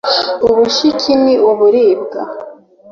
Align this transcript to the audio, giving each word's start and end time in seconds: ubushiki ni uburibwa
ubushiki 0.47 1.11
ni 1.23 1.33
uburibwa 1.49 2.21